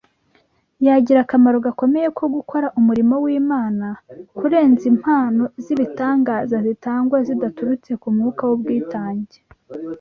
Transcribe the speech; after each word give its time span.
yagira 0.85 1.19
akamaro 1.23 1.57
gakomeye 1.65 2.07
ko 2.17 2.23
gukora 2.35 2.67
umurimo 2.79 3.15
w’Imana 3.23 3.87
kurenza 4.37 4.83
impano 4.93 5.43
z’ibitangaza 5.63 6.55
zitangwa 6.67 7.17
zidaturutse 7.27 7.91
ku 8.01 8.07
mwuka 8.15 8.43
w’ubwitange. 8.49 9.39